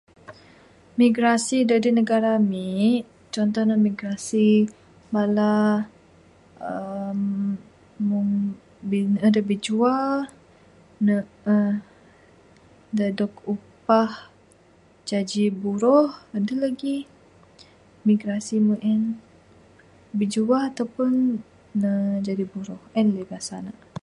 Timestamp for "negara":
1.99-2.29